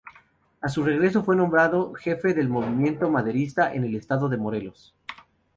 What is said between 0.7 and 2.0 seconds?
regreso fue nombrado